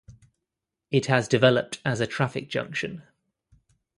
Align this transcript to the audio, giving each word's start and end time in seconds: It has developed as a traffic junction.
It 0.89 1.05
has 1.05 1.27
developed 1.27 1.79
as 1.85 1.99
a 1.99 2.07
traffic 2.07 2.49
junction. 2.49 3.03